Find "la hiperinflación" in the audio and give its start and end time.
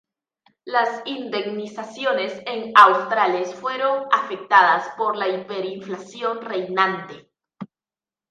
5.15-6.41